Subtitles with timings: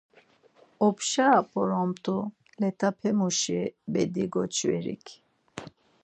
[0.87, 2.17] Opşa p̌oromt̆u
[2.59, 3.61] let̆apemuşi
[3.93, 5.05] bedi goç̌verik.